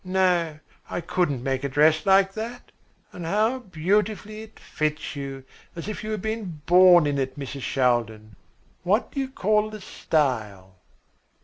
No, 0.03 0.57
I 0.89 0.99
couldn't 0.99 1.43
make 1.43 1.63
a 1.63 1.69
dress 1.69 2.07
like 2.07 2.33
that. 2.33 2.71
And 3.11 3.23
how 3.23 3.59
beautifully 3.59 4.41
it 4.41 4.59
fits 4.59 5.15
you, 5.15 5.43
as 5.75 5.87
if 5.87 6.03
you 6.03 6.09
had 6.09 6.23
been 6.23 6.63
born 6.65 7.05
in 7.05 7.19
it, 7.19 7.37
Mrs. 7.37 7.61
Shaldin. 7.61 8.35
What 8.81 9.11
do 9.11 9.19
you 9.19 9.29
call 9.29 9.69
the 9.69 9.79
style?" 9.79 10.77